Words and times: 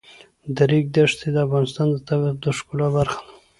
د 0.55 0.57
ریګ 0.69 0.85
دښتې 0.95 1.27
د 1.33 1.37
افغانستان 1.45 1.87
د 1.91 1.95
طبیعت 2.07 2.37
د 2.41 2.45
ښکلا 2.57 2.87
برخه 2.97 3.19
ده. 3.25 3.31